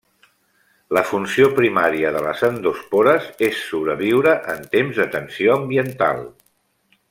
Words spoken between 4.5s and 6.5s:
en temps de tensió ambiental.